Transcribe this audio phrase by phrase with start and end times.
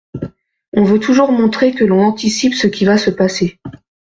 [0.73, 3.59] On veut toujours montrer que l’on anticipe ce qui va se passer.